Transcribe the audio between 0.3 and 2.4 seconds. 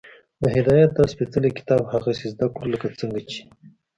د هدایت دا سپېڅلی کتاب هغسې